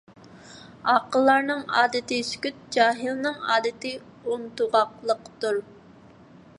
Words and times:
ئاقىللارنىڭ 0.93 1.61
ئادىتى 1.81 2.19
سۈكۈت، 2.29 2.57
جاھىلنىڭ 2.77 3.39
ئادىتى 3.51 3.93
ئۇنتۇغاقلىقتۇر. 4.25 5.63